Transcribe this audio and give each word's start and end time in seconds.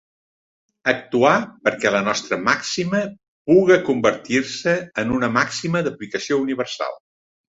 Actuar 0.93 1.33
perquè 1.67 1.89
la 1.95 1.99
nostra 2.07 2.39
màxima 2.47 3.03
puga 3.51 3.77
convertir-se 3.91 4.75
en 5.03 5.13
una 5.19 5.31
màxima 5.39 5.83
d'aplicació 5.89 6.41
universal. 6.49 6.99